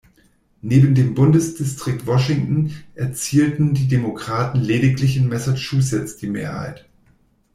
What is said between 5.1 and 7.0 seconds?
in Massachusetts die Mehrheit.